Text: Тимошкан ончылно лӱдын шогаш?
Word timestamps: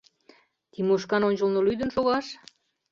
Тимошкан 0.71 1.21
ончылно 1.29 1.59
лӱдын 1.67 1.89
шогаш? 1.95 2.25